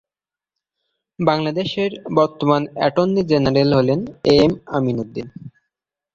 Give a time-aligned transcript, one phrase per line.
[1.19, 3.99] বাংলাদেশের বর্তমান attorney general হলেন
[4.25, 5.27] এ এম আমিন উদ্দিন।